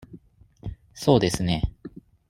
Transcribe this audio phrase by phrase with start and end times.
[0.95, 1.71] そうですね。